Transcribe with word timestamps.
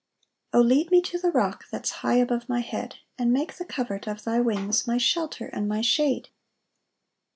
2 0.51 0.57
O 0.57 0.61
lead 0.61 0.89
me 0.89 0.99
to 0.99 1.19
the 1.19 1.29
rock 1.31 1.65
That's 1.69 1.91
high 2.01 2.15
above 2.15 2.49
my 2.49 2.61
head, 2.61 2.95
And 3.19 3.31
make 3.31 3.57
the 3.57 3.65
covert 3.65 4.07
of 4.07 4.23
thy 4.23 4.39
wings 4.39 4.87
My 4.87 4.97
shelter 4.97 5.45
and 5.45 5.67
my 5.69 5.81
shade. 5.81 6.29